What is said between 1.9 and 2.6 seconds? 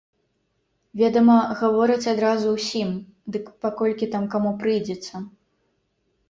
адразу